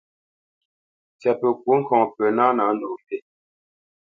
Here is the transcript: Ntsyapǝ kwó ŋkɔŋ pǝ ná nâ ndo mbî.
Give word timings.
Ntsyapǝ 1.15 1.47
kwó 1.61 1.73
ŋkɔŋ 1.79 2.03
pǝ 2.13 2.23
ná 2.37 2.45
nâ 2.57 2.63
ndo 2.75 2.87
mbî. 3.01 3.17